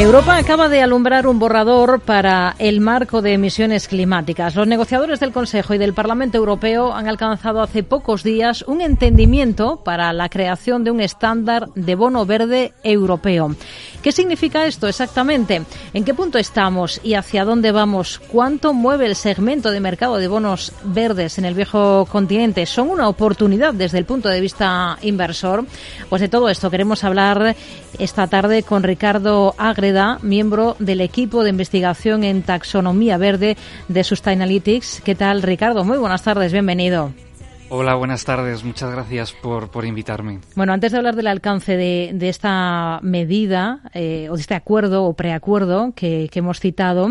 [0.00, 4.56] Europa acaba de alumbrar un borrador para el marco de emisiones climáticas.
[4.56, 9.82] Los negociadores del Consejo y del Parlamento Europeo han alcanzado hace pocos días un entendimiento
[9.84, 13.54] para la creación de un estándar de bono verde europeo.
[14.02, 15.60] ¿Qué significa esto exactamente?
[15.92, 18.22] ¿En qué punto estamos y hacia dónde vamos?
[18.32, 22.64] ¿Cuánto mueve el segmento de mercado de bonos verdes en el viejo continente?
[22.64, 25.66] ¿Son una oportunidad desde el punto de vista inversor?
[26.08, 27.54] Pues de todo esto queremos hablar
[27.98, 29.54] esta tarde con Ricardo
[30.22, 33.56] Miembro del equipo de investigación en taxonomía verde
[33.88, 35.02] de Sustainalytics.
[35.04, 35.84] ¿Qué tal, Ricardo?
[35.84, 37.12] Muy buenas tardes, bienvenido.
[37.70, 38.64] Hola, buenas tardes.
[38.64, 40.38] Muchas gracias por, por invitarme.
[40.54, 45.04] Bueno, antes de hablar del alcance de, de esta medida eh, o de este acuerdo
[45.04, 47.08] o preacuerdo que, que hemos citado,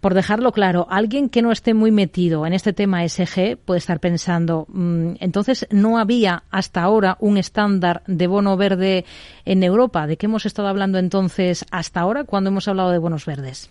[0.00, 3.98] por dejarlo claro, alguien que no esté muy metido en este tema SG puede estar
[3.98, 9.04] pensando, mm, entonces no había hasta ahora un estándar de bono verde
[9.44, 10.06] en Europa.
[10.06, 13.70] ¿De qué hemos estado hablando entonces hasta ahora cuando hemos hablado de bonos verdes?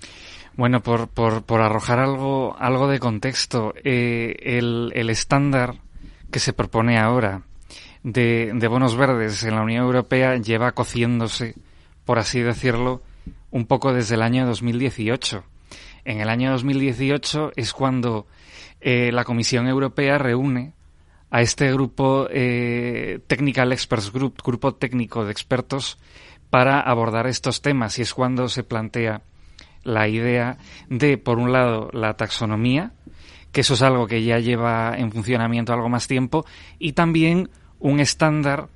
[0.58, 5.76] Bueno, por, por, arrojar algo, algo de contexto, eh, el, el estándar
[6.32, 7.44] que se propone ahora
[8.04, 11.56] de, de bonos verdes en la Unión Europea lleva cociéndose,
[12.06, 13.02] por así decirlo,
[13.52, 15.44] un poco desde el año 2018
[16.08, 18.28] en el año 2018 es cuando
[18.80, 20.72] eh, la Comisión Europea reúne
[21.30, 26.00] a este grupo eh, Technical Experts Group, grupo técnico de expertos,
[26.50, 28.00] para abordar estos temas.
[28.00, 29.22] Y es cuando se plantea
[29.84, 32.94] la idea de, por un lado, la taxonomía,
[33.52, 36.46] que eso es algo que ya lleva en funcionamiento algo más tiempo,
[36.80, 38.70] y también un estándar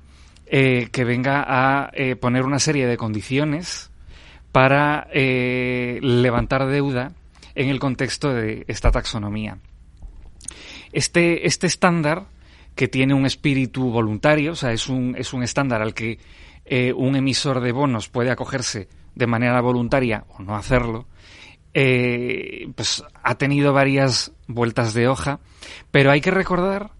[0.44, 3.90] eh, que venga a eh, poner una serie de condiciones
[4.52, 7.12] para levantar deuda
[7.54, 9.58] en el contexto de esta taxonomía.
[10.92, 12.26] Este, este estándar,
[12.74, 16.18] que tiene un espíritu voluntario, o sea, es un, es un estándar al que
[16.64, 21.06] eh, un emisor de bonos puede acogerse de manera voluntaria o no hacerlo,
[21.74, 25.40] eh, pues ha tenido varias vueltas de hoja,
[25.90, 26.92] pero hay que recordar,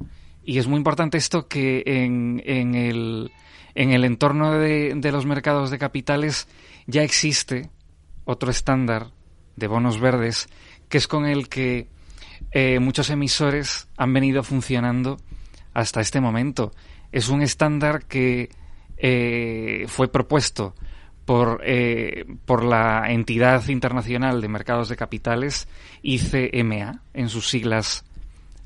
[0.44, 3.30] y es muy importante esto, que en, en, el,
[3.74, 6.48] en el entorno de, de los mercados de capitales
[6.86, 7.70] ya existe
[8.24, 9.10] otro estándar
[9.56, 10.48] de bonos verdes,
[10.88, 11.88] que es con el que
[12.50, 15.18] eh, muchos emisores han venido funcionando
[15.72, 16.72] hasta este momento.
[17.10, 18.50] Es un estándar que
[18.96, 20.74] eh, fue propuesto
[21.24, 25.68] por, eh, por la entidad internacional de mercados de capitales,
[26.02, 28.04] ICMA, en sus siglas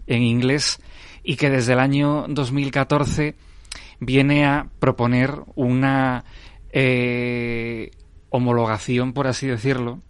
[0.07, 0.81] en inglés,
[1.23, 3.35] y que desde el año 2014
[4.01, 6.25] viene a proponer una
[8.31, 10.01] homologación, por así decirlo,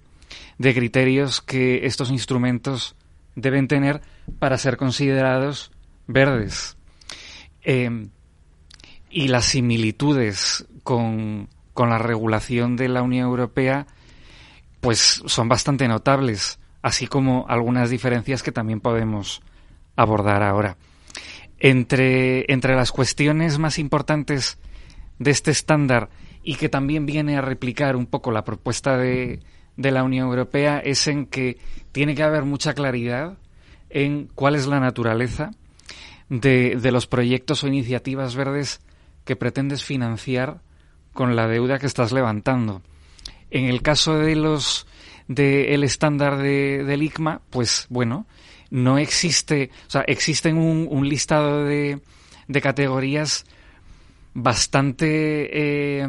[0.58, 2.96] de criterios que estos instrumentos
[3.34, 4.00] deben tener
[4.38, 5.70] para ser considerados
[6.06, 6.76] verdes.
[7.62, 8.08] Eh,
[9.10, 13.86] y las similitudes con, con la regulación de la Unión Europea
[14.80, 19.42] pues son bastante notables, así como algunas diferencias que también podemos
[19.96, 20.76] abordar ahora.
[21.58, 24.58] Entre, entre las cuestiones más importantes
[25.18, 26.10] de este estándar
[26.42, 29.40] y que también viene a replicar un poco la propuesta de,
[29.76, 31.58] de la Unión Europea es en que
[31.92, 33.38] tiene que haber mucha claridad
[33.90, 35.50] en cuál es la naturaleza
[36.28, 38.80] de, de los proyectos o iniciativas verdes
[39.24, 40.60] que pretendes financiar
[41.12, 42.82] con la deuda que estás levantando.
[43.50, 44.86] En el caso de los
[45.28, 48.26] del estándar de, del ICMA, pues bueno,
[48.70, 52.00] no existe, o sea, existen un, un listado de,
[52.46, 53.44] de categorías
[54.34, 56.06] bastante eh,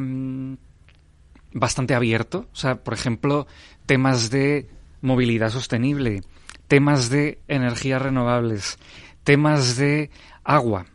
[1.59, 2.47] bastante abierto.
[2.51, 3.47] O sea, por ejemplo,
[3.85, 4.68] temas de
[5.01, 6.23] movilidad sostenible,
[6.68, 8.78] temas de energías renovables,
[9.23, 10.09] temas de
[10.44, 10.85] agua,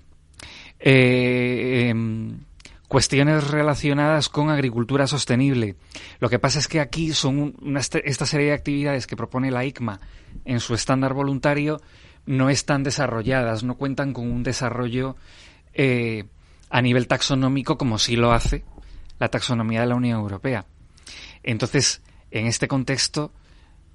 [0.81, 2.41] eh, em,
[2.89, 5.77] cuestiones relacionadas con agricultura sostenible.
[6.21, 7.55] Lo que pasa es que aquí son
[8.05, 10.01] esta serie de actividades que propone la ICMA
[10.45, 11.81] en su estándar voluntario
[12.27, 15.17] no están desarrolladas, no cuentan con un desarrollo
[15.75, 16.25] eh,
[16.71, 18.65] a nivel taxonómico como sí lo hace
[19.23, 20.67] la taxonomía de la Unión Europea.
[21.45, 22.03] Entonces,
[22.33, 23.33] en este contexto,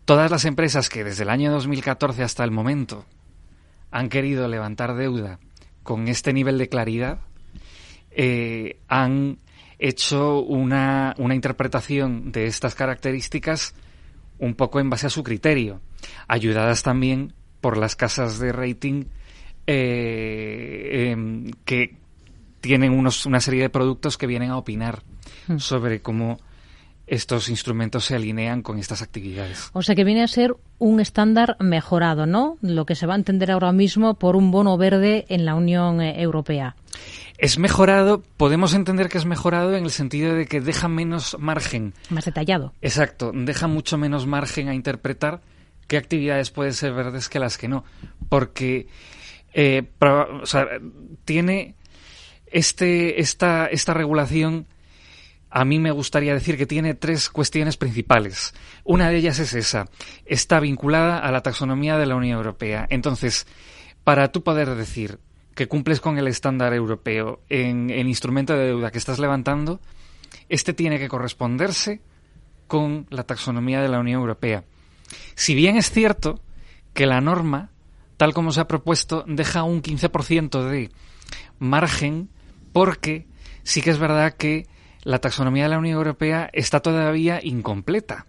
[0.06, 3.06] todas las empresas que desde el año 2014 hasta el momento
[3.92, 5.40] han querido levantar deuda
[5.84, 7.20] con este nivel de claridad,
[8.10, 9.40] eh, han
[9.80, 13.76] hecho una, una interpretación de estas características
[14.40, 15.82] un poco en base a su criterio,
[16.30, 19.04] ayudadas también por las casas de rating
[19.66, 21.98] eh, em, que
[22.68, 25.02] tienen unos, una serie de productos que vienen a opinar
[25.48, 25.60] Hmm.
[25.60, 26.40] sobre cómo
[27.06, 29.70] estos instrumentos se alinean con estas actividades.
[29.72, 32.58] O sea que viene a ser un estándar mejorado, ¿no?
[32.62, 36.02] Lo que se va a entender ahora mismo por un bono verde en la Unión
[36.02, 36.76] eh, Europea.
[37.38, 41.94] Es mejorado, podemos entender que es mejorado en el sentido de que deja menos margen.
[42.10, 42.74] Más detallado.
[42.82, 45.40] Exacto, deja mucho menos margen a interpretar
[45.88, 47.86] qué actividades pueden ser verdes que las que no.
[48.28, 48.88] Porque
[49.54, 50.68] eh, o sea,
[51.24, 51.76] tiene
[52.52, 54.68] este, esta, esta regulación
[55.50, 58.54] a mí me gustaría decir que tiene tres cuestiones principales.
[58.84, 59.86] Una de ellas es esa.
[60.26, 62.86] Está vinculada a la taxonomía de la Unión Europea.
[62.90, 63.48] Entonces,
[64.04, 65.20] para tú poder decir
[65.56, 69.80] que cumples con el estándar europeo en el instrumento de deuda que estás levantando,
[70.50, 72.02] este tiene que corresponderse
[72.68, 74.64] con la taxonomía de la Unión Europea.
[75.36, 76.42] Si bien es cierto
[76.94, 77.72] que la norma,
[78.18, 80.92] tal como se ha propuesto, deja un 15% de
[81.60, 82.30] margen
[82.78, 83.26] porque
[83.64, 84.68] sí que es verdad que
[85.02, 88.28] la taxonomía de la Unión Europea está todavía incompleta.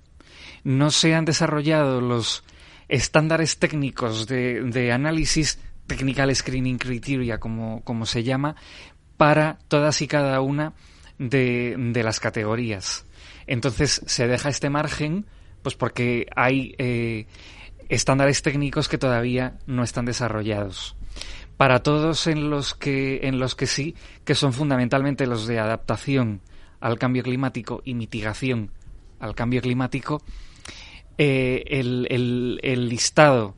[0.65, 2.45] No se han desarrollado los
[2.89, 8.57] estándares técnicos de, análisis, technical screening criteria, como, se llama,
[9.19, 10.73] para todas y cada una
[11.19, 13.05] de, las categorías.
[13.47, 15.27] Entonces se deja este margen,
[15.61, 17.27] pues porque hay eh,
[17.91, 20.97] estándares técnicos que todavía no están desarrollados
[21.59, 23.95] para todos en los que sí
[24.25, 26.41] que son fundamentalmente los de adaptación
[26.81, 28.71] al cambio climático y mitigación
[29.21, 30.23] al cambio climático,
[31.19, 33.57] eh, el, listado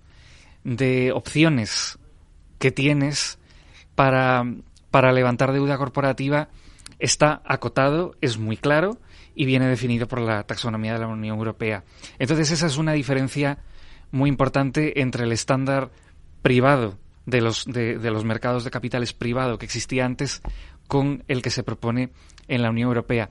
[0.64, 1.98] de opciones
[2.58, 3.38] que tienes
[3.94, 4.44] para,
[4.90, 6.48] para levantar deuda corporativa
[6.98, 8.98] está acotado, es muy claro
[9.34, 11.84] y viene definido por la taxonomía de la Unión Europea.
[12.18, 13.58] Entonces esa es una diferencia
[14.10, 15.90] muy importante entre el estándar
[16.40, 16.96] privado
[17.26, 20.42] de los, de, los mercados de capitales privado que existía antes
[20.86, 22.10] con el que se propone
[22.48, 23.30] en la Unión Europea.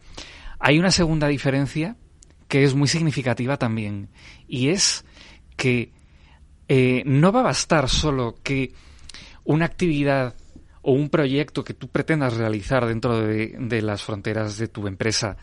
[0.60, 1.96] Hay una segunda diferencia
[2.48, 4.10] que es muy significativa también,
[4.48, 5.06] y es
[5.56, 5.92] que
[6.68, 8.74] eh, no va a bastar solo que
[9.44, 10.36] una actividad
[10.82, 15.38] o un proyecto que tú pretendas realizar dentro de, de las fronteras de tu empresa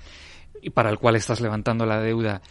[0.62, 2.42] y para el cual estás levantando la deuda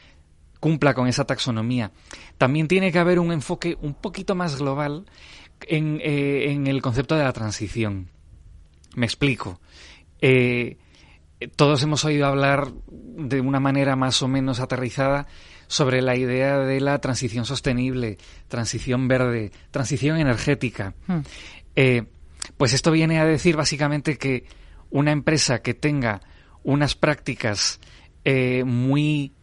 [0.59, 1.91] cumpla con esa taxonomía.
[2.37, 5.05] También tiene que haber un enfoque un poquito más global
[5.61, 8.09] en, eh, en el concepto de la transición.
[8.95, 9.59] Me explico.
[10.21, 10.77] Eh,
[11.55, 15.27] todos hemos oído hablar de una manera más o menos aterrizada
[15.67, 18.17] sobre la idea de la transición sostenible,
[18.47, 20.93] transición verde, transición energética.
[21.07, 21.19] Hmm.
[21.75, 22.03] Eh,
[22.57, 24.45] pues esto viene a decir básicamente que
[24.91, 26.21] una empresa que tenga
[26.63, 27.79] unas prácticas
[28.23, 29.33] eh, muy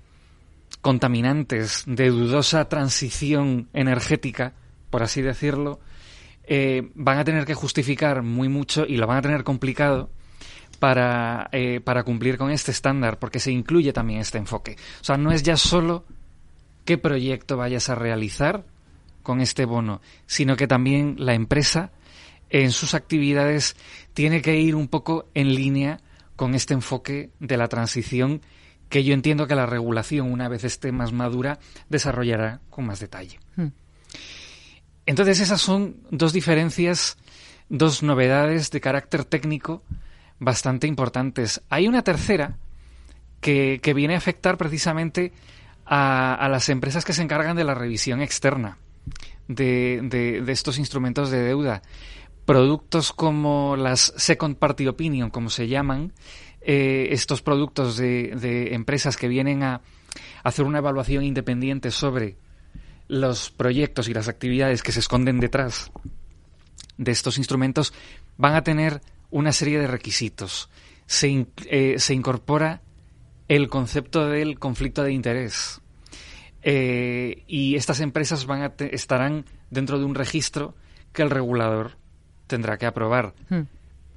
[0.80, 4.54] contaminantes, de dudosa transición energética,
[4.90, 5.80] por así decirlo,
[6.44, 10.10] eh, van a tener que justificar muy mucho y lo van a tener complicado
[10.78, 14.76] para, eh, para cumplir con este estándar, porque se incluye también este enfoque.
[15.00, 16.04] O sea, no es ya solo
[16.84, 18.64] qué proyecto vayas a realizar
[19.22, 21.92] con este bono, sino que también la empresa
[22.50, 23.76] en sus actividades
[24.14, 26.00] tiene que ir un poco en línea
[26.36, 28.40] con este enfoque de la transición
[28.88, 33.40] que yo entiendo que la regulación, una vez esté más madura, desarrollará con más detalle.
[33.56, 33.68] Hmm.
[35.06, 37.16] Entonces esas son dos diferencias,
[37.68, 39.82] dos novedades de carácter técnico
[40.38, 41.62] bastante importantes.
[41.68, 42.58] Hay una tercera
[43.40, 45.32] que, viene a afectar precisamente
[45.84, 48.78] a, las empresas que se encargan de la revisión externa
[49.48, 51.82] de, de, estos instrumentos de deuda.
[52.44, 56.12] Productos como las Second Party Opinion, como se llaman,
[56.60, 59.80] eh, estos productos de, de empresas que vienen a
[60.44, 62.36] hacer una evaluación independiente sobre
[63.08, 65.90] los proyectos y las actividades que se esconden detrás
[66.96, 67.92] de estos instrumentos
[68.36, 70.68] van a tener una serie de requisitos.
[71.06, 72.82] Se, eh, se incorpora
[73.48, 75.80] el concepto del conflicto de interés.
[76.62, 80.74] Eh, y estas empresas van a estarán dentro de un registro
[81.12, 81.96] que el regulador
[82.46, 83.34] tendrá que aprobar.
[83.48, 83.62] Hmm.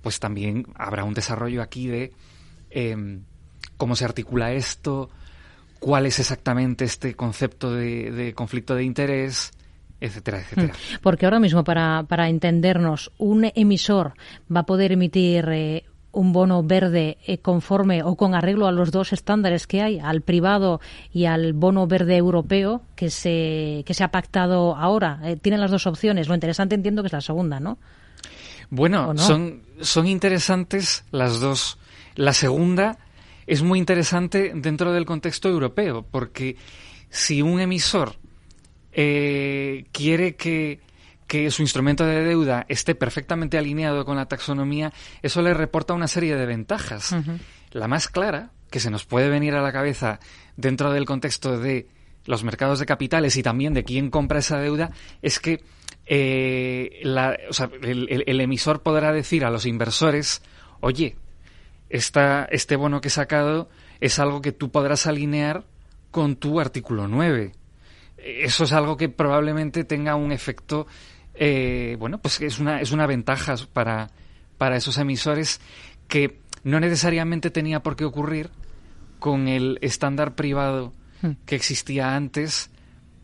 [0.01, 2.13] Pues también habrá un desarrollo aquí de
[2.69, 3.23] em,
[3.77, 5.09] cómo se articula esto,
[5.85, 9.51] cuál es exactamente este concepto de conflicto de interés,
[10.01, 10.73] etcétera, etcétera.
[10.73, 10.97] Mm.
[11.03, 14.13] Porque ahora mismo, para, para entendernos, un emisor
[14.53, 18.89] va a poder emitir eh, un bono verde eh, conforme o con arreglo a los
[18.89, 20.81] dos estándares que hay, al privado
[21.13, 25.19] y al bono verde europeo que se, que se ha pactado ahora.
[25.23, 26.27] Eh, tienen las dos opciones.
[26.27, 27.77] Lo interesante entiendo que es la segunda, ¿no?
[28.71, 31.77] Bueno, son, son interesantes las dos.
[32.15, 32.97] La segunda
[33.47, 36.55] es muy interesante dentro del contexto europeo, porque
[37.09, 38.15] si un emisor
[38.91, 40.79] eh, quiere que,
[41.49, 46.35] su instrumento de deuda esté perfectamente alineado con la taxonomía, eso le reporta una serie
[46.35, 47.15] de ventajas.
[47.71, 50.19] La más clara, que se nos puede venir a la cabeza
[50.55, 51.87] dentro del contexto de
[52.25, 55.61] los mercados de capitales y también de quién compra esa deuda, es que
[56.05, 60.41] eh, el, emisor podrá decir a los inversores,
[60.79, 61.17] oye,
[61.95, 63.69] esta, este bono que he sacado
[64.01, 65.63] es algo que tú podrás alinear
[66.11, 67.53] con tu artículo 9.
[68.17, 70.87] Eso es algo que probablemente tenga un efecto,
[71.35, 74.09] eh, bueno, pues es una, es una ventaja para,
[74.57, 75.61] para esos emisores
[76.07, 78.49] que no necesariamente tenía por qué ocurrir
[79.19, 81.31] con el estándar privado hmm.
[81.45, 82.71] que existía antes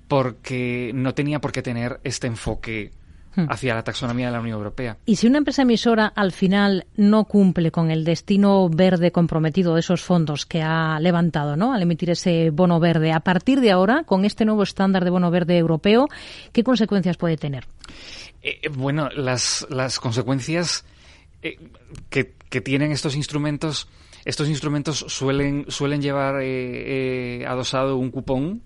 [0.08, 2.92] porque no tenía por qué tener este enfoque.
[3.36, 4.98] Hacia la taxonomía de la Unión Europea.
[5.06, 9.80] Y si una empresa emisora al final no cumple con el destino verde comprometido de
[9.80, 11.74] esos fondos que ha levantado, ¿no?
[11.74, 15.32] Al emitir ese bono verde, a partir de ahora, con este nuevo estándar de bono
[15.32, 16.08] verde europeo,
[16.52, 17.66] ¿qué consecuencias puede tener?
[18.42, 20.86] Eh, eh, bueno, las, las consecuencias
[21.42, 21.58] eh,
[22.10, 23.88] que, que, tienen estos instrumentos,
[24.26, 26.36] estos instrumentos suelen, suelen llevar
[27.48, 28.62] adosado un cupón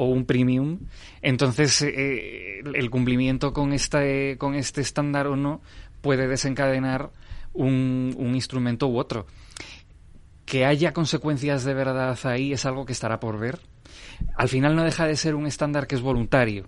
[0.00, 0.78] o un premium.
[1.20, 5.60] Entonces, eh, el cumplimiento con, este, con este estándar o no
[6.00, 7.10] puede desencadenar
[7.52, 9.26] un, instrumento u otro.
[10.46, 13.58] Que haya consecuencias de verdad ahí es algo que estará por ver.
[14.36, 16.66] Al final no deja de ser un estándar que es voluntario.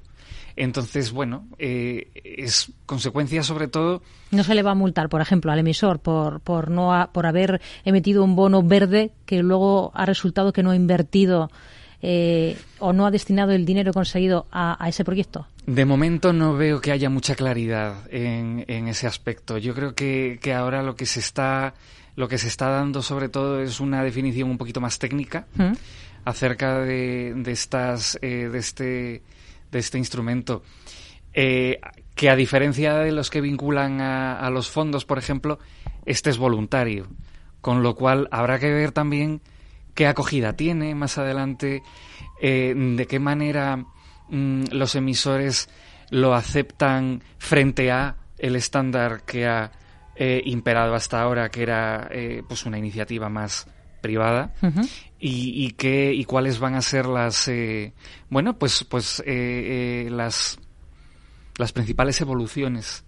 [0.54, 4.02] Entonces, bueno, eh, es consecuencia sobre todo.
[4.30, 7.62] No se le va a multar, por ejemplo, al emisor por, por, no por haber
[7.86, 11.50] emitido un bono verde que luego ha resultado que no ha invertido
[12.02, 15.46] eh, o no ha destinado el dinero conseguido a, ese proyecto?
[15.66, 19.56] De momento no veo que haya mucha claridad en, ese aspecto.
[19.56, 21.74] Yo creo que, ahora lo que se está
[22.14, 25.72] lo que se está dando sobre todo es una definición un poquito más técnica ¿Mm?
[26.26, 29.22] acerca de, estas eh, de este
[29.70, 30.62] de este instrumento
[31.32, 31.80] eh,
[32.14, 35.58] que a diferencia de los que vinculan a, a, los fondos por ejemplo
[36.04, 37.06] este es voluntario
[37.62, 39.40] con lo cual habrá que ver también
[39.94, 41.82] qué acogida tiene más adelante,
[42.40, 43.84] eh, de qué manera
[44.28, 45.68] mm, los emisores
[46.10, 49.72] lo aceptan frente a el estándar que ha
[50.16, 53.66] eh, imperado hasta ahora, que era eh, pues una iniciativa más
[54.00, 54.52] privada
[55.20, 57.48] y, y, qué y cuáles van a ser las
[58.28, 60.58] bueno pues pues las
[61.56, 63.04] las principales evoluciones.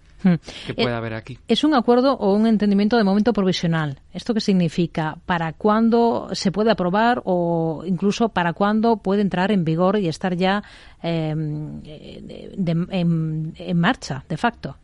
[0.67, 1.37] Que puede eh, haber aquí.
[1.47, 4.01] Es un acuerdo o un entendimiento de momento provisional.
[4.13, 5.17] ¿Esto qué significa?
[5.25, 10.35] ¿Para cuándo se puede aprobar o incluso para cuándo puede entrar en vigor y estar
[10.35, 10.63] ya
[11.01, 14.77] em, en, marcha, de facto?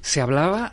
[0.00, 0.72] Se hablaba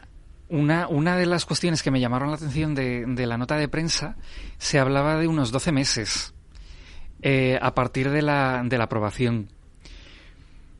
[0.49, 4.15] una, una de las cuestiones que me llamaron la atención de, la nota de prensa,
[4.57, 6.33] se hablaba de unos 12 meses
[7.21, 9.49] eh, a partir de la, de la aprobación.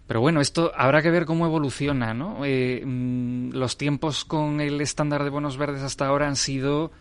[0.08, 2.46] Pero bueno, esto habrá que ver cómo evoluciona, ¿no?
[2.46, 6.92] Eh, mm, los tiempos con el estándar de bonos verdes hasta ahora han sido,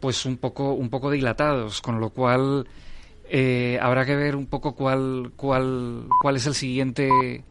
[0.00, 2.68] pues, un poco, un poco dilatados, con lo cual
[3.28, 7.42] eh, habrá que ver un poco cuál, cuál, cuál es el siguiente.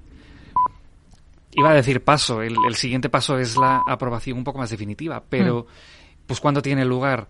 [1.54, 2.44] Iba a decir paso.
[2.44, 6.26] El, siguiente paso es la aprobación un poco más definitiva, pero, mm.
[6.28, 7.28] pues, cuando tiene lugar.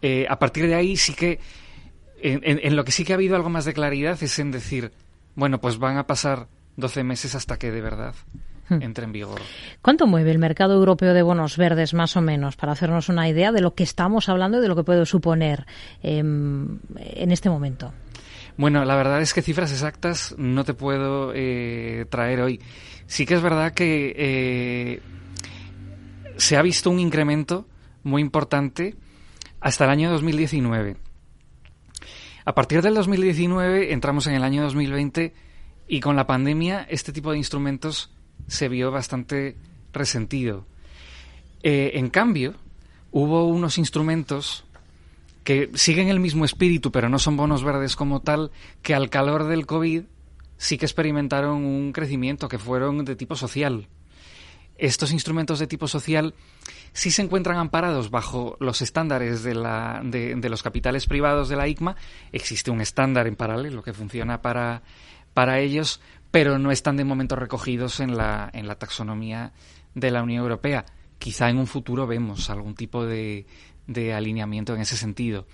[0.00, 1.38] Eh, a partir de ahí sí que,
[2.22, 4.92] en, en lo que sí que ha habido algo más de claridad es en decir,
[5.34, 8.14] bueno, pues van a pasar 12 meses hasta que de verdad
[8.68, 8.82] hmm.
[8.82, 9.40] entre en vigor.
[9.82, 13.52] ¿Cuánto mueve el mercado europeo de bonos verdes, más o menos, para hacernos una idea
[13.52, 15.66] de lo que estamos hablando y de lo que puede suponer
[16.02, 17.92] em, en este momento?
[18.56, 22.60] Bueno, la verdad es que cifras exactas no te puedo eh, traer hoy.
[23.06, 25.00] Sí que es verdad que eh,
[26.36, 27.66] se ha visto un incremento
[28.02, 28.96] muy importante
[29.60, 30.96] hasta el año 2019.
[32.44, 35.34] A partir del 2019 entramos en el año 2020
[35.90, 38.10] y con la pandemia este tipo de instrumentos
[38.46, 39.56] se vio bastante
[39.92, 40.64] resentido.
[41.64, 42.54] Eh, en cambio,
[43.10, 44.64] hubo unos instrumentos
[45.42, 49.44] que siguen el mismo espíritu, pero no son bonos verdes como tal, que al calor
[49.48, 50.04] del COVID
[50.58, 53.88] sí que experimentaron un crecimiento, que fueron de tipo social.
[54.78, 56.34] Estos instrumentos de tipo social
[56.92, 61.56] sí se encuentran amparados bajo los estándares de, la, de, de los capitales privados de
[61.56, 61.96] la ICMA.
[62.30, 64.82] Existe un estándar en paralelo que funciona para
[65.34, 69.52] para ellos, pero no están de momento recogidos en la, en la taxonomía
[69.94, 70.84] de la Unión Europea.
[71.18, 73.46] Quizá en un futuro vemos algún tipo de,
[73.86, 75.46] de alineamiento en ese sentido.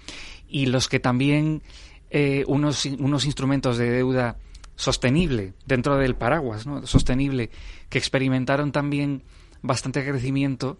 [0.48, 1.62] Y los que también
[2.10, 4.36] eh, unos, unos instrumentos de deuda
[4.76, 6.86] sostenible dentro del paraguas, ¿no?
[6.86, 7.50] sostenible,
[7.88, 9.24] que experimentaron también
[9.62, 10.78] bastante crecimiento,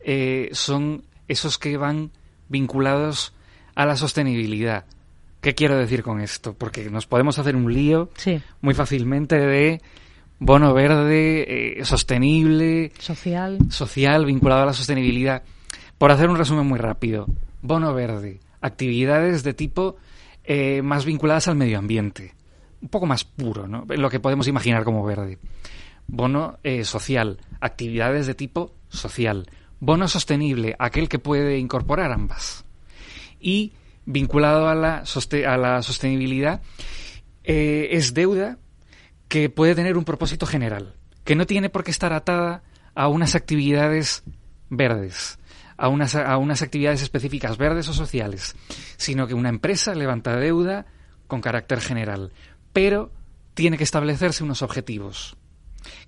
[0.00, 2.12] eh, son esos que van
[2.48, 3.34] vinculados
[3.74, 4.84] a la sostenibilidad.
[5.40, 6.54] ¿Qué quiero decir con esto?
[6.54, 8.10] Porque nos podemos hacer un lío
[8.60, 9.80] muy fácilmente de
[10.40, 13.58] bono verde, eh, sostenible, social.
[13.70, 15.42] social, vinculado a la sostenibilidad.
[15.96, 17.26] Por hacer un resumen muy rápido,
[17.62, 19.96] bono verde, actividades de tipo
[20.44, 22.34] eh, más vinculadas al medio ambiente,
[22.80, 23.84] un poco más puro, ¿no?
[23.88, 25.38] Lo que podemos imaginar como verde.
[26.06, 32.64] Bono eh, social, actividades de tipo social, bono sostenible, aquel que puede incorporar ambas.
[33.40, 33.72] Y
[34.08, 35.04] vinculado a la,
[35.46, 36.62] a la sostenibilidad,
[37.44, 38.58] eh, es deuda
[39.28, 42.62] que puede tener un propósito general, que no tiene por qué estar atada
[42.94, 44.24] a unas actividades
[44.70, 45.38] verdes,
[45.76, 48.56] a unas, a unas actividades específicas verdes o sociales,
[48.96, 50.86] sino que una empresa levanta deuda
[51.26, 52.32] con carácter general,
[52.72, 53.12] pero
[53.52, 55.36] tiene que establecerse unos objetivos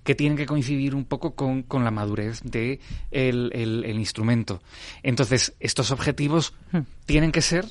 [0.03, 2.79] que tienen que coincidir un poco con, la madurez de
[3.11, 4.61] el, instrumento.
[5.03, 6.79] Entonces, estos objetivos hmm.
[7.05, 7.65] tienen que ser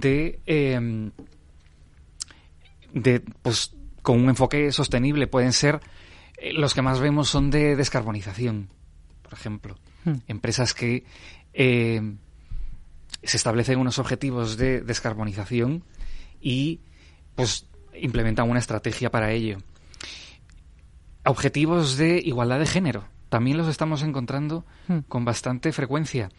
[0.00, 1.10] de, em,
[2.92, 5.26] de pues, con un enfoque sostenible.
[5.26, 5.80] Pueden ser,
[6.36, 8.68] eh, los que más vemos son de descarbonización,
[9.22, 9.76] por ejemplo.
[10.04, 10.16] Hmm.
[10.26, 11.04] Empresas que
[11.52, 12.18] em,
[13.22, 15.84] se establecen unos objetivos de descarbonización
[16.40, 16.80] y
[17.34, 19.58] pues implementan una estrategia para ello
[21.24, 23.04] objetivos de igualdad de género.
[23.28, 24.98] También los estamos encontrando hmm.
[25.08, 26.30] con bastante frecuencia.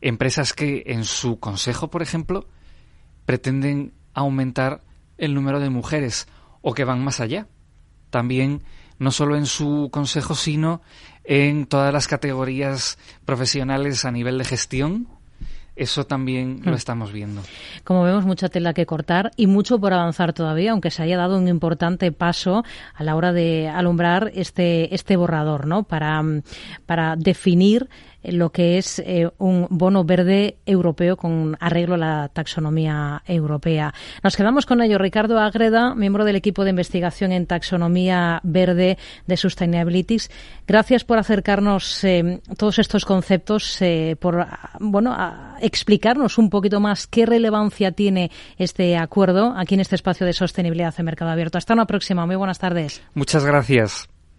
[0.00, 2.48] Empresas que en su consejo, por ejemplo,
[3.26, 4.80] pretenden aumentar
[5.18, 6.26] el número de mujeres
[6.62, 7.46] o que van más allá.
[8.10, 8.62] También
[8.98, 10.82] no solo en su consejo, sino
[11.24, 15.08] en todas las categorías profesionales a nivel de gestión
[15.76, 16.76] eso también lo hmm.
[16.76, 17.42] estamos viendo.
[17.82, 21.36] Como vemos, mucha tela que cortar y mucho por avanzar todavía, aunque se haya dado
[21.36, 22.64] un importante paso
[22.94, 25.82] a la hora de alumbrar este, este borrador, ¿no?
[25.82, 26.22] Para,
[26.86, 27.88] para definir
[28.24, 33.92] lo que es eh, un bono verde europeo con arreglo a la taxonomía europea.
[34.22, 34.98] Nos quedamos con ello.
[34.98, 40.16] Ricardo Agreda, miembro del equipo de investigación en taxonomía verde de Sustainability.
[40.66, 44.46] Gracias por acercarnos eh, todos estos conceptos, eh, por
[44.80, 45.16] bueno,
[45.60, 50.94] explicarnos un poquito más qué relevancia tiene este acuerdo aquí en este espacio de sostenibilidad
[50.98, 51.58] en Mercado Abierto.
[51.58, 52.26] Hasta una próxima.
[52.26, 53.02] Muy buenas tardes.
[53.14, 54.13] Muchas gracias.